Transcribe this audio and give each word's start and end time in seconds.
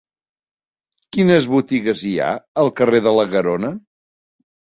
Quines 1.17 1.47
botigues 1.57 2.01
hi 2.11 2.15
ha 2.27 2.31
al 2.63 2.71
carrer 2.81 3.03
de 3.09 3.13
la 3.19 3.27
Garona? 3.37 3.73